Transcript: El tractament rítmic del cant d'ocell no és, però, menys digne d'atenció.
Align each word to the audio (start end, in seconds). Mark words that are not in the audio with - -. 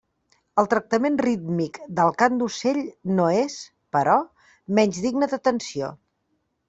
El 0.61 0.67
tractament 0.69 1.17
rítmic 1.25 1.77
del 1.99 2.09
cant 2.23 2.39
d'ocell 2.41 2.81
no 3.19 3.27
és, 3.43 3.59
però, 3.97 4.17
menys 4.81 5.03
digne 5.05 5.31
d'atenció. 5.35 5.93